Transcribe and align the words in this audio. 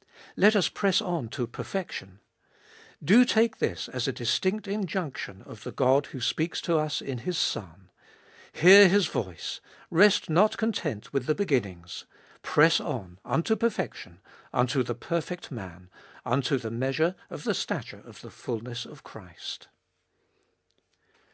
2. 0.00 0.06
Let 0.38 0.56
us 0.56 0.70
press 0.70 1.02
on 1.02 1.28
to 1.28 1.46
perfection. 1.46 2.20
Do 3.04 3.26
take 3.26 3.58
this 3.58 3.86
as 3.90 4.08
a 4.08 4.12
distinct 4.12 4.66
injunction 4.66 5.42
of 5.42 5.62
the 5.62 5.72
God 5.72 6.06
who 6.06 6.22
speaks 6.22 6.62
to 6.62 6.78
us 6.78 7.02
in 7.02 7.18
His 7.18 7.36
Son. 7.36 7.90
Hear 8.54 8.88
His 8.88 9.08
voice, 9.08 9.60
rest 9.90 10.30
not 10.30 10.56
content 10.56 11.12
with 11.12 11.26
the 11.26 11.34
beginnings—press 11.34 12.80
on— 12.80 13.18
unto 13.26 13.56
perfection, 13.56 14.20
unto 14.54 14.82
the 14.82 14.94
perfect 14.94 15.50
man, 15.50 15.90
unto 16.24 16.56
the 16.56 16.70
measure 16.70 17.14
of 17.28 17.44
the 17.44 17.52
stature 17.52 18.00
of 18.06 18.22
the 18.22 18.30
fulness 18.30 18.86
of 18.86 19.02
Christ. 19.02 19.68